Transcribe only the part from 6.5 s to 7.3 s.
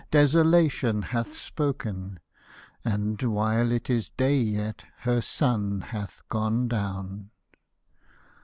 down."